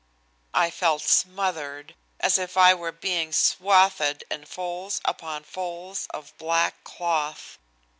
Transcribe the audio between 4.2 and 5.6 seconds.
in folds upon